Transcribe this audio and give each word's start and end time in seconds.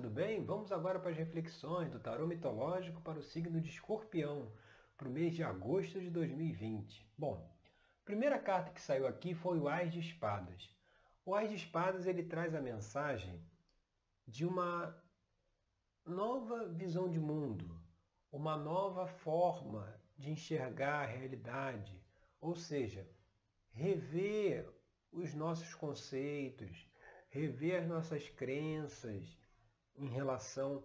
tudo 0.00 0.14
bem? 0.14 0.42
Vamos 0.42 0.72
agora 0.72 0.98
para 0.98 1.10
as 1.10 1.16
reflexões 1.18 1.90
do 1.90 2.00
tarô 2.00 2.26
mitológico 2.26 3.02
para 3.02 3.18
o 3.18 3.22
signo 3.22 3.60
de 3.60 3.68
escorpião, 3.68 4.50
para 4.96 5.06
o 5.06 5.10
mês 5.10 5.34
de 5.34 5.44
agosto 5.44 6.00
de 6.00 6.08
2020. 6.08 7.06
Bom, 7.18 7.46
a 8.00 8.04
primeira 8.06 8.38
carta 8.38 8.72
que 8.72 8.80
saiu 8.80 9.06
aqui 9.06 9.34
foi 9.34 9.58
o 9.58 9.68
Ás 9.68 9.92
de 9.92 10.00
Espadas. 10.00 10.74
O 11.22 11.34
Ás 11.34 11.50
de 11.50 11.56
Espadas 11.56 12.06
ele 12.06 12.22
traz 12.22 12.54
a 12.54 12.62
mensagem 12.62 13.44
de 14.26 14.46
uma 14.46 14.96
nova 16.06 16.66
visão 16.68 17.06
de 17.06 17.20
mundo, 17.20 17.78
uma 18.32 18.56
nova 18.56 19.06
forma 19.06 19.86
de 20.16 20.30
enxergar 20.30 21.02
a 21.02 21.06
realidade, 21.06 22.02
ou 22.40 22.56
seja, 22.56 23.06
rever 23.70 24.66
os 25.12 25.34
nossos 25.34 25.74
conceitos, 25.74 26.90
rever 27.28 27.82
as 27.82 27.86
nossas 27.86 28.30
crenças 28.30 29.38
em 30.00 30.08
relação 30.08 30.82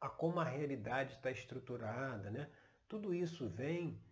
a 0.00 0.08
como 0.08 0.40
a 0.40 0.44
realidade 0.44 1.14
está 1.14 1.30
estruturada, 1.30 2.30
né? 2.30 2.50
Tudo 2.88 3.14
isso 3.14 3.48
vem 3.48 4.02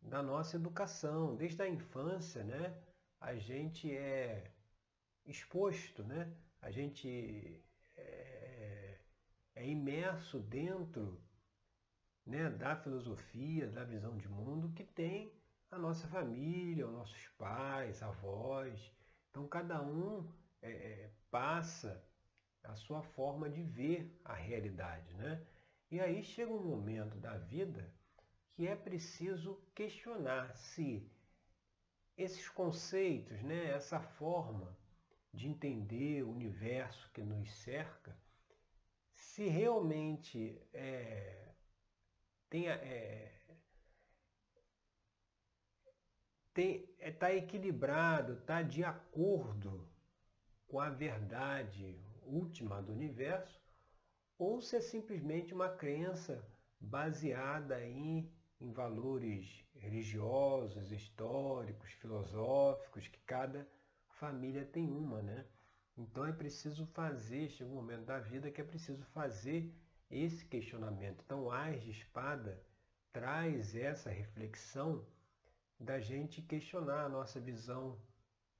da 0.00 0.22
nossa 0.22 0.56
educação, 0.56 1.36
desde 1.36 1.62
a 1.62 1.68
infância, 1.68 2.42
né? 2.42 2.76
A 3.20 3.36
gente 3.36 3.94
é 3.94 4.50
exposto, 5.24 6.02
né? 6.02 6.32
A 6.60 6.70
gente 6.70 7.62
é, 7.96 8.98
é 9.54 9.66
imerso 9.66 10.40
dentro 10.40 11.20
né, 12.24 12.50
da 12.50 12.74
filosofia, 12.74 13.68
da 13.68 13.84
visão 13.84 14.16
de 14.16 14.28
mundo 14.28 14.72
que 14.72 14.82
tem 14.82 15.32
a 15.70 15.78
nossa 15.78 16.08
família, 16.08 16.86
os 16.86 16.92
nossos 16.92 17.28
pais, 17.38 18.02
avós. 18.02 18.92
Então 19.30 19.46
cada 19.46 19.80
um 19.82 20.28
é, 20.62 20.70
é, 20.70 21.10
passa 21.30 22.02
a 22.68 22.76
sua 22.76 23.02
forma 23.02 23.48
de 23.48 23.62
ver 23.62 24.18
a 24.24 24.34
realidade. 24.34 25.12
Né? 25.14 25.42
E 25.90 26.00
aí 26.00 26.22
chega 26.22 26.52
um 26.52 26.64
momento 26.64 27.16
da 27.18 27.36
vida 27.36 27.92
que 28.54 28.66
é 28.66 28.74
preciso 28.74 29.60
questionar 29.74 30.56
se 30.56 31.08
esses 32.16 32.48
conceitos, 32.48 33.42
né, 33.42 33.70
essa 33.70 34.00
forma 34.00 34.76
de 35.32 35.46
entender 35.46 36.22
o 36.22 36.30
universo 36.30 37.10
que 37.12 37.22
nos 37.22 37.52
cerca, 37.58 38.16
se 39.12 39.46
realmente 39.46 40.58
é, 40.72 41.52
é, 42.50 43.36
está 46.98 47.34
equilibrado, 47.34 48.32
está 48.32 48.62
de 48.62 48.82
acordo 48.82 49.86
com 50.66 50.80
a 50.80 50.88
verdade 50.88 52.00
última 52.26 52.82
do 52.82 52.92
universo, 52.92 53.60
ou 54.38 54.60
se 54.60 54.76
é 54.76 54.80
simplesmente 54.80 55.54
uma 55.54 55.68
crença 55.68 56.46
baseada 56.78 57.82
em, 57.84 58.30
em 58.60 58.72
valores 58.72 59.64
religiosos, 59.74 60.92
históricos, 60.92 61.92
filosóficos, 61.92 63.08
que 63.08 63.20
cada 63.20 63.66
família 64.08 64.64
tem 64.64 64.90
uma, 64.90 65.22
né? 65.22 65.46
Então 65.96 66.26
é 66.26 66.32
preciso 66.32 66.86
fazer, 66.86 67.48
chega 67.48 67.70
um 67.70 67.74
momento 67.74 68.04
da 68.04 68.18
vida 68.18 68.50
que 68.50 68.60
é 68.60 68.64
preciso 68.64 69.02
fazer 69.06 69.74
esse 70.10 70.44
questionamento. 70.44 71.22
Então, 71.24 71.50
Ás 71.50 71.82
de 71.82 71.90
Espada 71.90 72.62
traz 73.12 73.74
essa 73.74 74.10
reflexão 74.10 75.06
da 75.80 75.98
gente 75.98 76.42
questionar 76.42 77.04
a 77.04 77.08
nossa 77.08 77.40
visão 77.40 77.98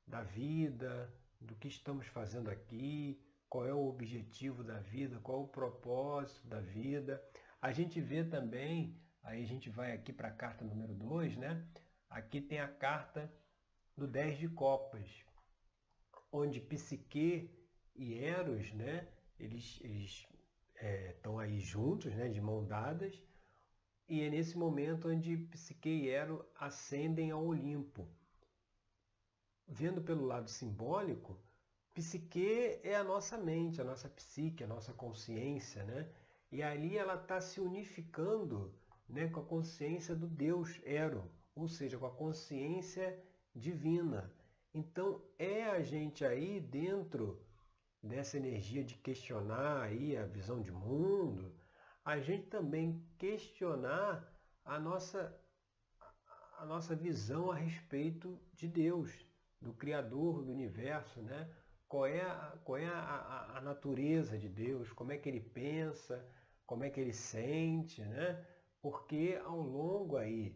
da 0.06 0.22
vida, 0.22 1.12
do 1.40 1.54
que 1.54 1.68
estamos 1.68 2.06
fazendo 2.06 2.50
aqui, 2.50 3.20
qual 3.48 3.66
é 3.66 3.72
o 3.74 3.86
objetivo 3.86 4.62
da 4.62 4.78
vida, 4.80 5.20
qual 5.20 5.40
é 5.40 5.44
o 5.44 5.48
propósito 5.48 6.46
da 6.46 6.60
vida. 6.60 7.22
A 7.60 7.72
gente 7.72 8.00
vê 8.00 8.24
também, 8.24 9.00
aí 9.22 9.42
a 9.42 9.46
gente 9.46 9.70
vai 9.70 9.92
aqui 9.92 10.12
para 10.12 10.28
a 10.28 10.32
carta 10.32 10.64
número 10.64 10.94
2, 10.94 11.36
né? 11.36 11.66
Aqui 12.08 12.40
tem 12.40 12.60
a 12.60 12.68
carta 12.68 13.32
do 13.96 14.06
10 14.06 14.38
de 14.38 14.48
copas, 14.48 15.24
onde 16.30 16.60
Psique 16.60 17.50
e 17.94 18.14
Eros, 18.14 18.72
né? 18.72 19.08
Eles, 19.38 19.80
estão 21.10 21.40
é, 21.40 21.44
aí 21.44 21.60
juntos, 21.60 22.14
né? 22.14 22.28
De 22.28 22.40
mão 22.40 22.64
dadas, 22.64 23.20
e 24.08 24.22
é 24.22 24.30
nesse 24.30 24.56
momento 24.56 25.08
onde 25.08 25.36
Psique 25.36 25.88
e 25.88 26.08
Eros 26.08 26.44
ascendem 26.54 27.30
ao 27.30 27.44
Olimpo 27.44 28.08
vendo 29.68 30.00
pelo 30.00 30.24
lado 30.24 30.48
simbólico, 30.48 31.40
psique 31.96 32.78
é 32.82 32.94
a 32.94 33.02
nossa 33.02 33.38
mente, 33.38 33.80
a 33.80 33.84
nossa 33.84 34.06
psique, 34.06 34.62
a 34.62 34.66
nossa 34.66 34.92
consciência, 34.92 35.82
né? 35.84 36.06
E 36.52 36.62
ali 36.62 36.98
ela 36.98 37.14
está 37.14 37.40
se 37.40 37.58
unificando 37.58 38.74
né, 39.08 39.28
com 39.28 39.40
a 39.40 39.44
consciência 39.44 40.14
do 40.14 40.26
Deus 40.26 40.78
Ero, 40.84 41.24
ou 41.54 41.66
seja, 41.66 41.96
com 41.96 42.04
a 42.04 42.10
consciência 42.10 43.18
divina. 43.54 44.30
Então 44.74 45.22
é 45.38 45.64
a 45.64 45.80
gente 45.80 46.22
aí 46.22 46.60
dentro 46.60 47.42
dessa 48.02 48.36
energia 48.36 48.84
de 48.84 48.94
questionar 48.96 49.80
aí 49.84 50.18
a 50.18 50.26
visão 50.26 50.60
de 50.60 50.70
mundo, 50.70 51.56
a 52.04 52.20
gente 52.20 52.46
também 52.48 53.02
questionar 53.16 54.30
a 54.66 54.78
nossa, 54.78 55.34
a 56.58 56.66
nossa 56.66 56.94
visão 56.94 57.50
a 57.50 57.54
respeito 57.54 58.38
de 58.52 58.68
Deus 58.68 59.10
do 59.62 59.72
Criador 59.72 60.44
do 60.44 60.52
universo, 60.52 61.22
né? 61.22 61.50
Qual 61.88 62.06
é, 62.06 62.20
a, 62.20 62.58
qual 62.64 62.78
é 62.78 62.86
a, 62.86 62.98
a, 62.98 63.58
a, 63.58 63.60
natureza 63.60 64.36
de 64.36 64.48
Deus, 64.48 64.92
como 64.92 65.12
é 65.12 65.18
que 65.18 65.28
ele 65.28 65.40
pensa, 65.40 66.24
como 66.66 66.84
é 66.84 66.90
que 66.90 67.00
ele 67.00 67.12
sente, 67.12 68.02
né? 68.02 68.44
porque 68.82 69.40
ao 69.44 69.60
longo 69.60 70.16
aí 70.16 70.54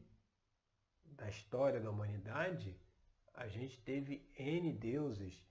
da 1.04 1.28
história 1.28 1.80
da 1.80 1.90
humanidade, 1.90 2.76
a 3.34 3.48
gente 3.48 3.80
teve 3.82 4.24
N 4.38 4.72
deuses, 4.72 5.44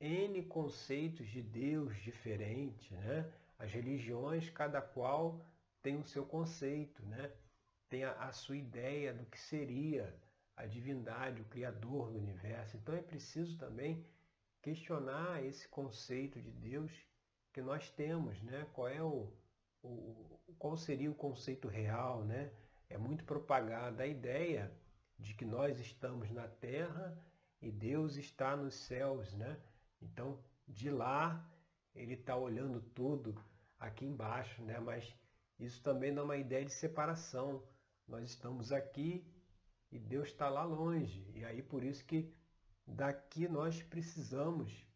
N 0.00 0.42
conceitos 0.44 1.28
de 1.28 1.42
Deus 1.42 1.96
diferentes, 2.02 2.90
né? 2.90 3.32
As 3.58 3.72
religiões, 3.72 4.50
cada 4.50 4.80
qual 4.80 5.40
tem 5.80 5.96
o 5.96 6.04
seu 6.04 6.26
conceito, 6.26 7.04
né? 7.06 7.30
Tem 7.88 8.02
a, 8.02 8.12
a 8.12 8.32
sua 8.32 8.56
ideia 8.56 9.14
do 9.14 9.24
que 9.26 9.38
seria 9.38 10.12
a 10.56 10.66
divindade, 10.66 11.42
o 11.42 11.46
Criador 11.46 12.10
do 12.10 12.18
universo. 12.18 12.76
Então 12.76 12.94
é 12.94 13.02
preciso 13.02 13.56
também 13.56 14.04
questionar 14.66 15.44
esse 15.44 15.68
conceito 15.68 16.42
de 16.42 16.50
Deus 16.50 16.90
que 17.52 17.62
nós 17.62 17.88
temos, 17.88 18.42
né? 18.42 18.66
Qual 18.72 18.88
é 18.88 19.00
o, 19.00 19.32
o 19.80 20.54
qual 20.58 20.76
seria 20.76 21.08
o 21.08 21.14
conceito 21.14 21.68
real, 21.68 22.24
né? 22.24 22.50
É 22.90 22.98
muito 22.98 23.22
propagada 23.22 24.02
a 24.02 24.06
ideia 24.08 24.76
de 25.16 25.34
que 25.34 25.44
nós 25.44 25.78
estamos 25.78 26.32
na 26.32 26.48
Terra 26.48 27.16
e 27.62 27.70
Deus 27.70 28.16
está 28.16 28.56
nos 28.56 28.74
céus, 28.74 29.32
né? 29.34 29.56
Então, 30.02 30.42
de 30.66 30.90
lá 30.90 31.48
ele 31.94 32.14
está 32.14 32.36
olhando 32.36 32.80
tudo 32.80 33.40
aqui 33.78 34.04
embaixo, 34.04 34.60
né? 34.64 34.80
Mas 34.80 35.14
isso 35.60 35.80
também 35.80 36.12
dá 36.12 36.24
uma 36.24 36.36
ideia 36.36 36.64
de 36.64 36.72
separação. 36.72 37.62
Nós 38.08 38.24
estamos 38.24 38.72
aqui 38.72 39.24
e 39.92 39.98
Deus 40.00 40.26
está 40.26 40.48
lá 40.48 40.64
longe. 40.64 41.24
E 41.36 41.44
aí 41.44 41.62
por 41.62 41.84
isso 41.84 42.04
que 42.04 42.34
daqui 42.86 43.48
nós 43.48 43.82
precisamos 43.82 44.86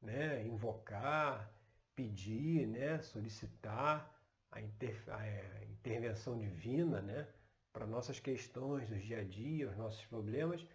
né, 0.00 0.44
invocar, 0.46 1.52
pedir, 1.94 2.66
né, 2.66 3.00
solicitar 3.00 4.14
a, 4.50 4.60
inter, 4.60 5.02
a 5.08 5.64
intervenção 5.64 6.38
divina 6.38 7.00
né, 7.00 7.28
para 7.72 7.86
nossas 7.86 8.18
questões 8.18 8.88
do 8.88 8.98
dia 8.98 9.20
a 9.20 9.24
dia, 9.24 9.70
os 9.70 9.76
nossos 9.76 10.04
problemas, 10.06 10.66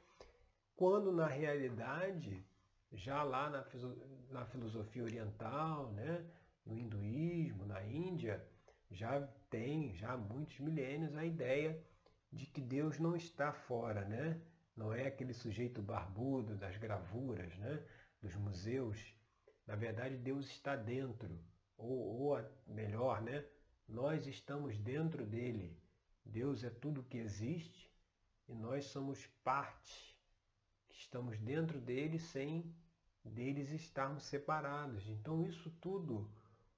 quando 0.76 1.12
na 1.12 1.28
realidade, 1.28 2.46
já 2.92 3.24
lá 3.24 3.50
na, 3.50 3.66
na 4.30 4.46
filosofia 4.46 5.04
oriental, 5.04 5.92
né, 5.92 6.26
no 6.66 6.78
hinduísmo, 6.78 7.66
na 7.66 7.84
Índia, 7.84 8.46
já 8.90 9.22
tem, 9.50 9.94
já 9.96 10.14
há 10.14 10.18
muitos 10.18 10.60
milênios, 10.60 11.16
a 11.16 11.26
ideia 11.26 11.82
de 12.32 12.46
que 12.46 12.62
Deus 12.62 13.00
não 13.00 13.16
está 13.16 13.52
fora, 13.52 14.06
né? 14.06 14.40
Não 14.76 14.92
é 14.92 15.08
aquele 15.08 15.34
sujeito 15.34 15.82
barbudo 15.82 16.56
das 16.56 16.78
gravuras, 16.78 17.56
né? 17.58 17.84
Dos 18.22 18.36
museus. 18.36 19.16
Na 19.68 19.76
verdade, 19.76 20.18
Deus 20.18 20.48
está 20.48 20.76
dentro, 20.76 21.40
ou, 21.78 22.32
ou 22.32 22.46
melhor, 22.68 23.22
né? 23.22 23.46
Nós 23.88 24.26
estamos 24.26 24.78
dentro 24.78 25.26
dele. 25.26 25.78
Deus 26.26 26.64
é 26.64 26.70
tudo 26.70 27.04
que 27.04 27.18
existe 27.18 27.92
e 28.48 28.56
nós 28.56 28.86
somos 28.86 29.26
parte, 29.44 30.18
estamos 30.90 31.38
dentro 31.40 31.80
dele 31.80 32.18
sem 32.18 32.74
deles 33.24 33.72
estarmos 33.72 34.24
separados. 34.24 35.08
Então 35.08 35.44
isso 35.44 35.70
tudo 35.82 36.30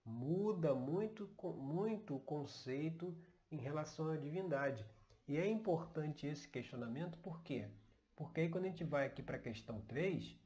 muda 0.04 0.76
muito, 0.76 1.30
muito 1.58 2.16
o 2.16 2.20
conceito 2.20 3.16
em 3.52 3.58
relação 3.58 4.10
à 4.10 4.18
divindade. 4.18 4.86
E 5.28 5.38
é 5.38 5.48
importante 5.48 6.28
esse 6.28 6.48
questionamento 6.48 7.18
por 7.20 7.42
quê? 7.42 7.68
Porque 8.16 8.42
aí 8.42 8.50
quando 8.50 8.66
a 8.66 8.70
gente 8.70 8.84
vai 8.84 9.06
aqui 9.06 9.22
para 9.22 9.38
a 9.38 9.42
questão 9.42 9.82
3, 9.82 10.40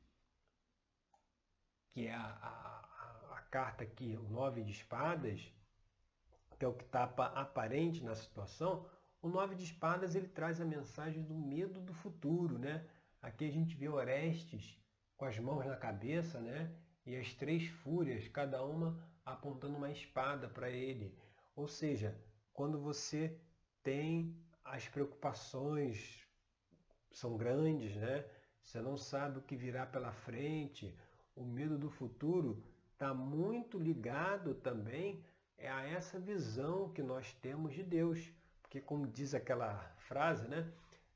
que 1.92 2.08
é 2.08 2.14
a, 2.14 2.22
a, 2.22 3.36
a, 3.38 3.42
carta 3.52 3.84
aqui, 3.84 4.16
o 4.16 4.30
nove 4.30 4.64
de 4.64 4.72
espadas, 4.72 5.42
que 6.58 6.66
é 6.66 6.68
o 6.68 6.74
que 6.74 6.84
está 6.84 7.04
aparente 7.04 8.04
na 8.04 8.16
situação, 8.16 8.90
o 9.22 9.30
nove 9.30 9.56
de 9.56 9.64
espadas 9.64 10.16
ele 10.16 10.28
traz 10.28 10.60
a 10.60 10.66
mensagem 10.66 11.24
do 11.24 11.36
medo 11.36 11.80
do 11.82 11.94
futuro, 11.94 12.58
né? 12.58 12.88
Aqui 13.22 13.46
a 13.46 13.52
gente 13.52 13.76
vê 13.76 13.88
Orestes 13.88 14.78
com 15.16 15.26
as 15.26 15.38
mãos 15.38 15.66
na 15.66 15.76
cabeça, 15.76 16.40
né? 16.40 16.74
E 17.06 17.16
as 17.16 17.34
três 17.34 17.68
fúrias, 17.68 18.28
cada 18.30 18.64
uma 18.64 18.98
apontando 19.26 19.78
uma 19.78 19.92
espada 19.92 20.48
para 20.50 20.70
ele. 20.70 21.18
Ou 21.56 21.68
seja, 21.68 22.18
quando 22.54 22.80
você 22.80 23.38
tem 23.84 24.36
as 24.64 24.88
preocupações 24.88 26.29
são 27.12 27.38
grandes, 27.38 27.96
né? 27.96 28.26
Você 28.62 28.82
não 28.82 28.98
sabe 28.98 29.40
o 29.40 29.42
que 29.42 29.56
virá 29.56 29.86
pela 29.86 30.12
frente. 30.12 30.96
O 31.36 31.44
medo 31.44 31.78
do 31.78 31.90
futuro 31.90 32.64
está 32.94 33.14
muito 33.14 33.80
ligado 33.80 34.54
também 34.56 35.24
a 35.58 35.88
essa 35.88 36.20
visão 36.20 36.92
que 36.92 37.02
nós 37.02 37.34
temos 37.36 37.74
de 37.74 37.84
Deus. 37.84 38.32
Porque 38.62 38.80
como 38.80 39.08
diz 39.08 39.34
aquela 39.34 39.76
frase, 40.08 40.48
né? 40.48 40.72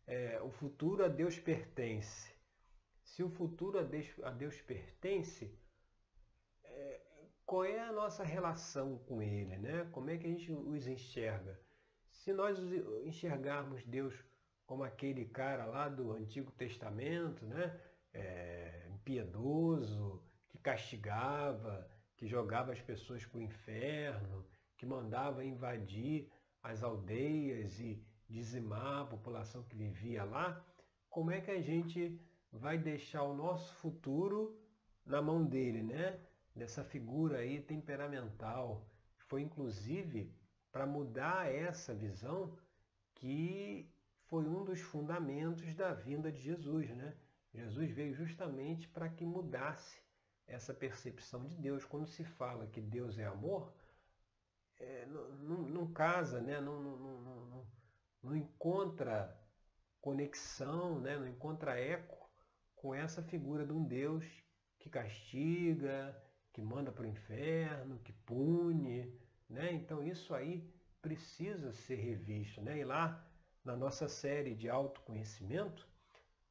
É, 0.07 0.41
o 0.41 0.49
futuro 0.49 1.05
a 1.05 1.07
Deus 1.07 1.39
pertence. 1.39 2.33
Se 3.03 3.23
o 3.23 3.29
futuro 3.29 3.79
a 3.79 3.83
Deus, 3.83 4.07
a 4.23 4.31
Deus 4.31 4.59
pertence, 4.61 5.55
é, 6.63 7.01
qual 7.45 7.63
é 7.63 7.79
a 7.79 7.91
nossa 7.91 8.23
relação 8.23 8.97
com 8.99 9.21
Ele? 9.21 9.57
Né? 9.57 9.87
Como 9.91 10.09
é 10.09 10.17
que 10.17 10.25
a 10.25 10.29
gente 10.29 10.51
os 10.51 10.87
enxerga? 10.87 11.59
Se 12.09 12.33
nós 12.33 12.57
enxergarmos 13.05 13.83
Deus 13.85 14.15
como 14.73 14.83
aquele 14.83 15.25
cara 15.25 15.65
lá 15.65 15.87
do 15.87 16.13
Antigo 16.13 16.51
Testamento, 16.53 17.45
né? 17.45 17.79
É, 18.11 18.87
impiedoso, 18.89 20.19
que 20.49 20.57
castigava, 20.57 21.87
que 22.17 22.25
jogava 22.25 22.71
as 22.71 22.81
pessoas 22.81 23.23
para 23.23 23.37
o 23.37 23.41
inferno, 23.43 24.43
que 24.75 24.83
mandava 24.83 25.45
invadir 25.45 26.27
as 26.63 26.81
aldeias 26.81 27.79
e 27.79 28.03
dizimar 28.27 29.01
a 29.01 29.05
população 29.05 29.61
que 29.61 29.75
vivia 29.75 30.23
lá, 30.23 30.59
como 31.07 31.29
é 31.29 31.39
que 31.39 31.51
a 31.51 31.61
gente 31.61 32.19
vai 32.51 32.75
deixar 32.75 33.21
o 33.21 33.35
nosso 33.35 33.75
futuro 33.75 34.59
na 35.05 35.21
mão 35.21 35.45
dele, 35.45 35.83
né? 35.83 36.19
Dessa 36.55 36.83
figura 36.83 37.37
aí 37.37 37.61
temperamental. 37.61 38.89
Foi 39.27 39.43
inclusive 39.43 40.33
para 40.71 40.87
mudar 40.87 41.53
essa 41.53 41.93
visão 41.93 42.57
que 43.13 43.92
foi 44.33 44.47
um 44.47 44.65
dos 44.65 44.81
fundamentos 44.81 45.75
da 45.75 45.93
vinda 45.93 46.31
de 46.31 46.41
Jesus, 46.41 46.89
né? 46.89 47.15
Jesus 47.53 47.91
veio 47.91 48.15
justamente 48.15 48.87
para 48.87 49.07
que 49.07 49.23
mudasse 49.23 50.01
essa 50.47 50.73
percepção 50.73 51.45
de 51.45 51.55
Deus. 51.55 51.85
Quando 51.85 52.07
se 52.07 52.23
fala 52.23 52.65
que 52.65 52.81
Deus 52.81 53.19
é 53.19 53.25
amor, 53.25 53.71
é, 54.79 55.05
não, 55.05 55.29
não, 55.33 55.57
não, 55.69 55.93
casa, 55.93 56.41
né? 56.41 56.59
não, 56.59 56.81
não, 56.81 57.67
não, 58.23 58.35
encontra 58.35 59.39
conexão, 60.01 60.99
né? 60.99 61.15
não 61.15 61.27
encontra 61.27 61.79
eco 61.79 62.27
com 62.75 62.91
essa 62.91 63.21
figura 63.21 63.63
de 63.63 63.71
um 63.71 63.83
Deus 63.83 64.25
que 64.79 64.89
castiga, 64.89 66.19
que 66.51 66.59
manda 66.59 66.91
para 66.91 67.03
o 67.03 67.07
inferno, 67.07 67.99
que 67.99 68.13
pune. 68.13 69.15
Né? 69.47 69.73
Então 69.73 70.03
isso 70.03 70.33
aí 70.33 70.67
precisa 71.03 71.71
ser 71.71 71.97
revisto. 71.97 72.63
Né? 72.63 72.79
E 72.79 72.83
lá 72.83 73.29
na 73.63 73.75
nossa 73.75 74.07
série 74.07 74.53
de 74.53 74.69
autoconhecimento, 74.69 75.87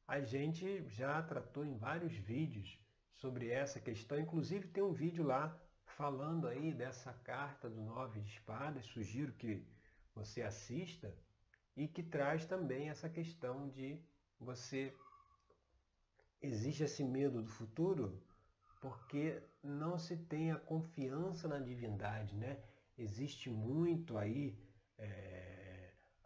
a 0.07 0.19
gente 0.19 0.83
já 0.89 1.21
tratou 1.21 1.65
em 1.65 1.77
vários 1.77 2.13
vídeos 2.13 2.79
sobre 3.15 3.49
essa 3.49 3.79
questão. 3.79 4.19
Inclusive 4.19 4.67
tem 4.67 4.83
um 4.83 4.93
vídeo 4.93 5.23
lá 5.23 5.57
falando 5.85 6.47
aí 6.47 6.73
dessa 6.73 7.13
carta 7.13 7.69
do 7.69 7.81
nove 7.81 8.19
de 8.19 8.29
espadas, 8.29 8.85
sugiro 8.85 9.31
que 9.33 9.65
você 10.15 10.41
assista, 10.41 11.15
e 11.75 11.87
que 11.87 12.03
traz 12.03 12.45
também 12.45 12.89
essa 12.89 13.09
questão 13.09 13.69
de 13.69 13.99
você 14.39 14.95
existe 16.41 16.83
esse 16.83 17.03
medo 17.03 17.41
do 17.41 17.49
futuro 17.49 18.21
porque 18.81 19.41
não 19.63 19.97
se 19.97 20.17
tem 20.17 20.51
a 20.51 20.59
confiança 20.59 21.47
na 21.47 21.57
divindade, 21.57 22.35
né? 22.35 22.61
Existe 22.97 23.49
muito 23.49 24.17
aí 24.17 24.59
é, 24.97 25.52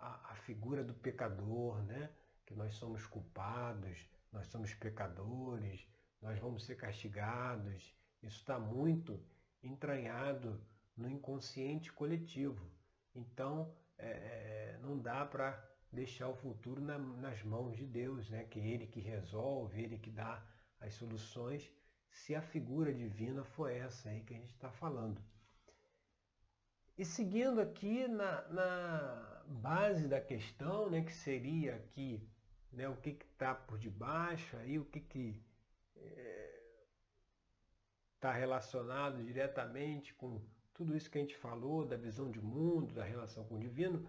a, 0.07 0.31
a 0.31 0.36
figura 0.36 0.83
do 0.83 0.94
pecador, 0.94 1.81
né? 1.83 2.09
Que 2.45 2.54
nós 2.56 2.75
somos 2.75 3.06
culpados, 3.06 3.98
nós 4.31 4.48
somos 4.48 4.74
pecadores, 4.74 5.88
nós 6.21 6.39
vamos 6.39 6.65
ser 6.65 6.75
castigados. 6.75 7.94
Isso 8.21 8.38
está 8.38 8.57
muito 8.59 9.19
entranhado 9.62 10.59
no 10.95 11.09
inconsciente 11.09 11.92
coletivo. 11.92 12.71
Então, 13.13 13.74
é, 13.98 14.07
é 14.07 14.80
não 14.81 14.98
dá 14.98 15.25
para 15.25 15.63
deixar 15.92 16.30
o 16.30 16.36
futuro 16.36 16.81
na, 16.81 16.98
nas 16.98 17.44
mãos 17.44 17.75
de 17.75 17.86
Deus, 17.86 18.30
né? 18.30 18.45
que 18.45 18.59
Ele 18.59 18.88
que 18.88 19.00
resolve, 19.00 19.81
Ele 19.81 19.98
que 19.98 20.12
dá 20.12 20.44
as 20.80 20.94
soluções, 20.94 21.71
se 22.09 22.36
a 22.36 22.42
figura 22.42 22.94
divina 22.94 23.44
for 23.44 23.71
essa 23.71 24.09
aí 24.09 24.21
que 24.21 24.33
a 24.33 24.38
gente 24.38 24.51
está 24.51 24.71
falando. 24.71 25.21
E 26.98 27.06
seguindo 27.06 27.62
aqui 27.62 28.07
na, 28.07 28.42
na, 28.50 29.36
base 29.47 30.07
da 30.07 30.19
questão, 30.19 30.89
né, 30.89 31.01
que 31.01 31.13
seria 31.13 31.75
aqui 31.75 32.27
né, 32.71 32.88
o 32.88 32.97
que 32.97 33.09
está 33.09 33.55
por 33.55 33.79
debaixo, 33.79 34.55
aí, 34.57 34.77
o 34.77 34.85
que, 34.85 34.99
que 34.99 35.41
está 38.15 38.31
relacionado 38.31 39.23
diretamente 39.23 40.13
com 40.15 40.41
tudo 40.73 40.95
isso 40.95 41.09
que 41.09 41.17
a 41.17 41.21
gente 41.21 41.38
falou, 41.38 41.85
da 41.85 41.95
visão 41.95 42.29
de 42.29 42.41
mundo, 42.41 42.94
da 42.94 43.03
relação 43.03 43.44
com 43.45 43.55
o 43.55 43.59
divino, 43.59 44.07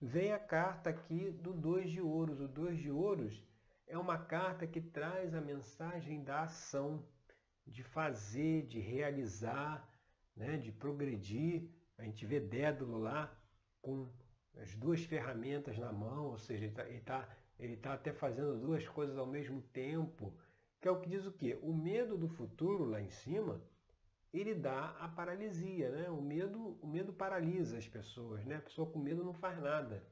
vem 0.00 0.32
a 0.32 0.38
carta 0.38 0.90
aqui 0.90 1.30
do 1.30 1.52
dois 1.52 1.90
de 1.90 2.00
ouros. 2.00 2.40
O 2.40 2.48
dois 2.48 2.78
de 2.78 2.90
ouros 2.90 3.44
é 3.86 3.98
uma 3.98 4.18
carta 4.18 4.66
que 4.66 4.80
traz 4.80 5.34
a 5.34 5.40
mensagem 5.40 6.24
da 6.24 6.42
ação, 6.42 7.06
de 7.66 7.84
fazer, 7.84 8.66
de 8.66 8.80
realizar, 8.80 9.88
né, 10.34 10.56
de 10.56 10.72
progredir. 10.72 11.70
A 11.98 12.04
gente 12.04 12.24
vê 12.26 12.40
Dédalo 12.40 12.98
lá 12.98 13.32
com 13.80 14.08
as 14.56 14.74
duas 14.76 15.02
ferramentas 15.04 15.78
na 15.78 15.92
mão, 15.92 16.26
ou 16.26 16.38
seja, 16.38 16.64
ele 16.64 16.98
está 16.98 17.22
tá, 17.22 17.36
ele 17.58 17.76
tá 17.76 17.94
até 17.94 18.12
fazendo 18.12 18.58
duas 18.58 18.86
coisas 18.88 19.16
ao 19.16 19.26
mesmo 19.26 19.62
tempo 19.62 20.32
que 20.80 20.88
é 20.88 20.90
o 20.90 20.98
que 20.98 21.10
diz 21.10 21.26
o 21.26 21.32
quê? 21.32 21.58
O 21.62 21.74
medo 21.74 22.16
do 22.16 22.28
futuro 22.28 22.84
lá 22.84 23.00
em 23.00 23.10
cima, 23.10 23.62
ele 24.32 24.54
dá 24.54 24.90
a 24.98 25.08
paralisia, 25.08 25.90
né? 25.90 26.08
O 26.08 26.22
medo, 26.22 26.78
o 26.80 26.86
medo 26.86 27.12
paralisa 27.12 27.76
as 27.76 27.86
pessoas, 27.86 28.44
né? 28.46 28.56
A 28.56 28.62
pessoa 28.62 28.90
com 28.90 28.98
medo 28.98 29.22
não 29.22 29.34
faz 29.34 29.60
nada. 29.60 30.02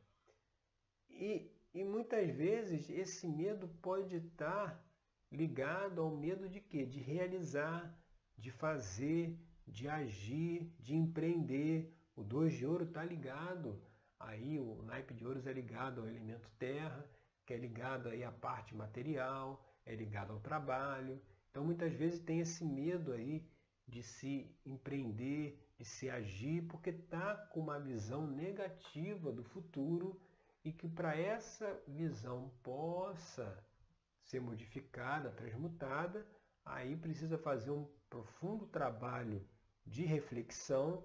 E, 1.09 1.51
e 1.73 1.83
muitas 1.83 2.29
vezes 2.31 2.91
esse 2.91 3.27
medo 3.27 3.69
pode 3.81 4.17
estar 4.17 4.85
ligado 5.33 6.03
ao 6.03 6.15
medo 6.15 6.49
de 6.49 6.61
quê? 6.61 6.85
De 6.85 7.01
realizar, 7.01 7.99
de 8.37 8.51
fazer, 8.51 9.39
de 9.67 9.89
agir, 9.89 10.71
de 10.79 10.95
empreender. 10.95 11.95
O 12.15 12.23
dois 12.23 12.53
de 12.53 12.67
ouro 12.67 12.85
está 12.85 13.05
ligado. 13.05 13.81
Aí 14.21 14.59
o 14.59 14.83
naipe 14.83 15.15
de 15.15 15.27
ouros 15.27 15.47
é 15.47 15.53
ligado 15.53 16.01
ao 16.01 16.09
elemento 16.09 16.51
terra, 16.59 17.05
que 17.47 17.55
é 17.55 17.57
ligado 17.57 18.09
aí 18.09 18.25
à 18.25 18.33
parte 18.33 18.75
material, 18.75 19.65
é 19.87 19.95
ligado 19.95 20.33
ao 20.33 20.41
trabalho. 20.41 21.21
Então 21.51 21.65
muitas 21.65 21.93
vezes 21.93 22.21
tem 22.21 22.41
esse 22.41 22.65
medo 22.65 23.13
aí 23.13 23.49
de 23.87 24.03
se 24.03 24.55
empreender, 24.67 25.59
de 25.79 25.85
se 25.85 26.11
agir, 26.11 26.63
porque 26.69 26.91
está 26.91 27.35
com 27.35 27.61
uma 27.61 27.81
visão 27.81 28.27
negativa 28.27 29.33
do 29.33 29.43
futuro 29.43 30.21
e 30.65 30.73
que 30.73 30.89
para 30.89 31.17
essa 31.17 31.83
visão 31.87 32.51
possa 32.63 33.65
ser 34.23 34.41
modificada, 34.41 35.31
transmutada, 35.31 36.27
aí 36.65 36.97
precisa 36.97 37.39
fazer 37.39 37.71
um 37.71 37.89
profundo 38.11 38.67
trabalho 38.67 39.43
de 39.87 40.05
reflexão 40.05 41.03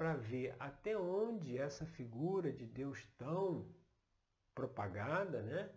para 0.00 0.14
ver 0.14 0.56
até 0.58 0.96
onde 0.96 1.58
essa 1.58 1.84
figura 1.84 2.50
de 2.50 2.64
Deus 2.64 3.06
tão 3.18 3.70
propagada 4.54 5.42
né, 5.42 5.70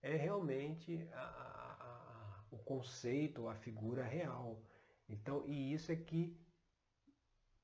é 0.00 0.14
realmente 0.14 1.02
a, 1.12 2.44
o 2.48 2.58
conceito, 2.58 3.48
a 3.48 3.56
figura 3.56 4.04
real. 4.04 4.62
Então, 5.08 5.44
e 5.48 5.72
isso 5.72 5.90
é 5.90 5.96
que 5.96 6.40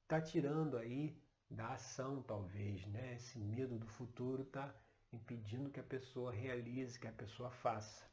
está 0.02 0.20
tirando 0.20 0.76
aí 0.76 1.16
da 1.48 1.68
ação, 1.74 2.20
talvez, 2.20 2.84
né? 2.88 3.14
Esse 3.14 3.38
medo 3.38 3.78
do 3.78 3.86
futuro 3.86 4.42
está 4.42 4.74
impedindo 5.12 5.70
que 5.70 5.78
a 5.78 5.84
pessoa 5.84 6.32
realize, 6.32 6.98
que 6.98 7.06
a 7.06 7.12
pessoa 7.12 7.48
faça. 7.48 8.04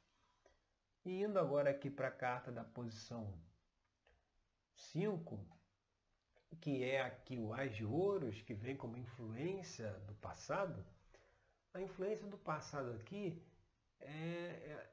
E 1.03 1.23
indo 1.23 1.39
agora 1.39 1.71
aqui 1.71 1.89
para 1.89 2.09
a 2.09 2.11
carta 2.11 2.51
da 2.51 2.63
posição 2.63 3.33
5, 4.75 5.58
que 6.57 6.83
é 6.83 7.01
aqui 7.01 7.37
o 7.37 7.53
Ás 7.53 7.75
de 7.75 7.85
Ouros, 7.85 8.41
que 8.41 8.53
vem 8.53 8.75
como 8.75 8.97
influência 8.97 9.91
do 10.07 10.13
passado, 10.15 10.85
a 11.73 11.81
influência 11.81 12.27
do 12.27 12.37
passado 12.37 12.91
aqui 12.91 13.41
é, 13.99 14.09
é 14.11 14.89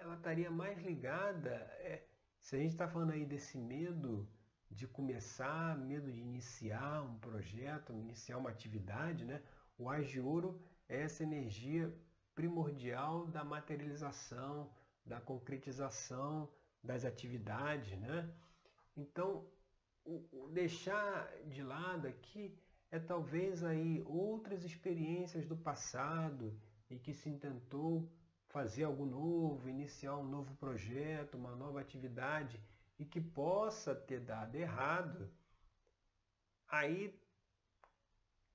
ela 0.00 0.14
estaria 0.14 0.50
mais 0.50 0.78
ligada, 0.78 1.50
é, 1.80 2.04
se 2.38 2.56
a 2.56 2.58
gente 2.58 2.72
está 2.72 2.88
falando 2.88 3.10
aí 3.10 3.26
desse 3.26 3.58
medo 3.58 4.28
de 4.70 4.86
começar, 4.86 5.76
medo 5.76 6.10
de 6.12 6.20
iniciar 6.20 7.02
um 7.02 7.18
projeto, 7.18 7.92
iniciar 7.92 8.38
uma 8.38 8.50
atividade, 8.50 9.24
né? 9.24 9.42
O 9.76 9.88
Ás 9.88 10.08
de 10.08 10.20
Ouro 10.20 10.60
é 10.88 11.02
essa 11.02 11.22
energia 11.22 11.92
primordial 12.34 13.26
da 13.26 13.42
materialização, 13.44 14.70
da 15.04 15.20
concretização 15.20 16.48
das 16.82 17.04
atividades, 17.04 17.98
né? 17.98 18.30
Então, 18.96 19.46
o, 20.08 20.48
deixar 20.48 21.30
de 21.46 21.62
lado 21.62 22.06
aqui 22.08 22.56
é 22.90 22.98
talvez 22.98 23.62
aí 23.62 24.02
outras 24.06 24.64
experiências 24.64 25.46
do 25.46 25.56
passado 25.56 26.58
em 26.90 26.98
que 26.98 27.12
se 27.12 27.30
tentou 27.32 28.10
fazer 28.46 28.84
algo 28.84 29.04
novo, 29.04 29.68
iniciar 29.68 30.16
um 30.16 30.26
novo 30.26 30.54
projeto, 30.56 31.36
uma 31.36 31.54
nova 31.54 31.80
atividade 31.80 32.58
e 32.98 33.04
que 33.04 33.20
possa 33.20 33.94
ter 33.94 34.20
dado 34.20 34.54
errado, 34.54 35.30
aí 36.66 37.14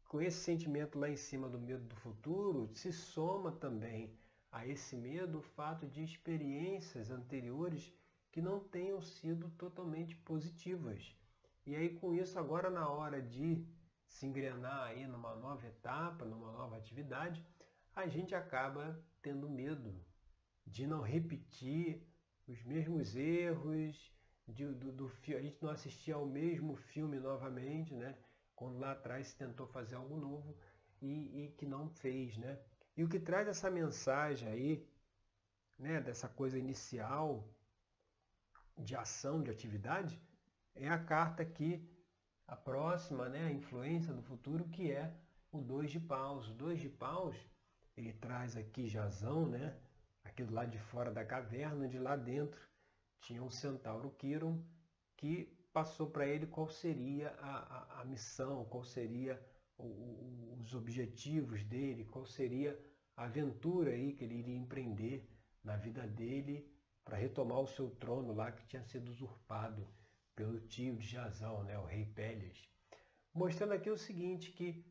com 0.08 0.20
esse 0.22 0.40
sentimento 0.40 0.98
lá 0.98 1.10
em 1.10 1.16
cima 1.16 1.48
do 1.48 1.60
medo 1.60 1.86
do 1.86 1.96
futuro, 1.96 2.70
se 2.74 2.92
soma 2.92 3.52
também 3.52 4.18
a 4.52 4.66
esse 4.68 4.96
medo 4.96 5.40
o 5.40 5.42
fato 5.42 5.88
de 5.88 6.04
experiências 6.04 7.10
anteriores 7.10 7.94
que 8.32 8.42
não 8.42 8.60
tenham 8.60 9.02
sido 9.02 9.50
totalmente 9.52 10.16
positivas. 10.18 11.16
E 11.66 11.76
aí 11.76 11.98
com 11.98 12.14
isso 12.14 12.38
agora 12.38 12.70
na 12.70 12.90
hora 12.90 13.22
de 13.22 13.66
se 14.08 14.26
engrenar 14.26 14.84
aí 14.88 15.08
numa 15.08 15.36
nova 15.36 15.66
etapa, 15.66 16.26
numa 16.26 16.52
nova 16.52 16.78
atividade, 16.78 17.46
a 17.96 18.08
gente 18.08 18.36
acaba 18.36 19.02
tendo 19.22 19.50
medo 19.50 19.94
de 20.66 20.86
não 20.86 21.02
repetir 21.02 22.06
os 22.48 22.62
mesmos 22.64 23.16
erros, 23.16 24.14
de, 24.48 24.66
do, 24.66 24.92
do, 24.92 25.12
a 25.28 25.42
gente 25.42 25.62
não 25.62 25.70
assistir 25.70 26.12
ao 26.12 26.26
mesmo 26.26 26.76
filme 26.76 27.20
novamente, 27.20 27.94
né? 27.94 28.18
Quando 28.56 28.80
lá 28.80 28.92
atrás 28.92 29.28
se 29.28 29.38
tentou 29.38 29.68
fazer 29.68 29.96
algo 29.96 30.18
novo 30.18 30.56
e, 31.02 31.46
e 31.46 31.52
que 31.52 31.66
não 31.66 31.90
fez, 31.90 32.38
né? 32.38 32.60
E 32.96 33.04
o 33.04 33.10
que 33.10 33.20
traz 33.20 33.48
essa 33.48 33.72
mensagem 33.72 34.48
aí, 34.48 34.88
né, 35.78 36.00
dessa 36.00 36.28
coisa 36.28 36.58
inicial 36.58 37.48
de 38.78 38.96
ação, 38.96 39.42
de 39.42 39.50
atividade, 39.50 40.22
é 40.76 40.88
a 40.88 40.98
carta 40.98 41.44
aqui, 41.44 41.88
a 42.48 42.56
próxima, 42.56 43.30
né, 43.30 43.48
a 43.48 43.52
influência 43.52 44.14
do 44.14 44.22
futuro, 44.22 44.68
que 44.70 44.92
é 44.92 45.14
o 45.52 45.62
dois 45.62 45.92
de 45.92 46.00
paus. 46.00 46.50
O 46.50 46.54
dois 46.54 46.80
de 46.80 46.90
paus, 46.90 47.36
ele 47.96 48.14
traz 48.14 48.58
aqui 48.58 48.88
Jazão, 48.88 49.48
né, 49.48 49.78
aqui 50.24 50.44
do 50.44 50.54
lado 50.54 50.72
de 50.72 50.80
fora 50.80 51.12
da 51.12 51.24
caverna, 51.24 51.88
de 51.88 52.00
lá 52.00 52.16
dentro 52.16 52.60
tinha 53.24 53.42
um 53.42 53.50
centauro 53.50 54.12
Quiron 54.12 54.62
que 55.16 55.46
passou 55.72 56.10
para 56.10 56.28
ele 56.28 56.46
qual 56.46 56.70
seria 56.70 57.30
a, 57.40 57.98
a, 57.98 58.02
a 58.02 58.06
missão, 58.06 58.66
qual 58.66 58.84
seria 58.84 59.42
o, 59.78 59.86
o, 59.86 60.58
os 60.62 60.76
objetivos 60.76 61.64
dele, 61.64 62.06
qual 62.06 62.26
seria 62.26 62.78
a 63.16 63.24
aventura 63.24 63.92
aí 63.92 64.14
que 64.14 64.26
ele 64.26 64.36
iria 64.36 64.58
empreender 64.58 65.26
na 65.64 65.78
vida 65.78 66.06
dele 66.06 66.70
para 67.06 67.18
retomar 67.18 67.60
o 67.60 67.68
seu 67.68 67.90
trono 67.92 68.34
lá 68.34 68.52
que 68.52 68.66
tinha 68.68 68.84
sido 68.84 69.10
usurpado 69.10 69.88
pelo 70.36 70.60
tio 70.60 70.96
de 70.96 71.08
Jazão, 71.08 71.64
né, 71.64 71.78
o 71.78 71.86
rei 71.86 72.06
Pélias. 72.06 72.58
Mostrando 73.34 73.74
aqui 73.74 73.90
o 73.90 73.98
seguinte, 73.98 74.52
que 74.52 74.86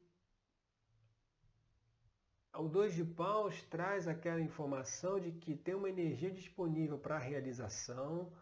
o 2.55 2.69
dois 2.69 2.95
de 2.95 3.05
paus 3.05 3.63
traz 3.63 4.07
aquela 4.07 4.41
informação 4.41 5.19
de 5.19 5.33
que 5.33 5.57
tem 5.57 5.75
uma 5.75 5.89
energia 5.89 6.31
disponível 6.31 6.99
para 6.99 7.19
realização, 7.19 8.33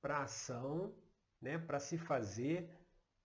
para 0.00 0.22
ação, 0.22 0.94
né, 1.40 1.58
para 1.58 1.78
se 1.78 1.96
fazer, 1.98 2.70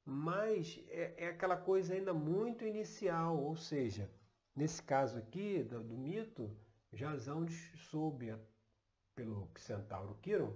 mas 0.06 0.80
é, 0.88 1.13
é, 1.18 1.28
aquela 1.28 1.58
coisa 1.58 1.94
ainda 1.94 2.13
muito 2.13 2.66
inicial, 2.66 3.38
ou 3.38 3.56
seja, 3.56 4.10
nesse 4.56 4.82
caso 4.82 5.18
aqui 5.18 5.63
do, 5.63 5.84
do 5.84 5.98
mito, 5.98 6.56
Jazão 6.92 7.48
soube 7.90 8.36
pelo 9.16 9.50
centauro 9.56 10.18
Quiron 10.22 10.54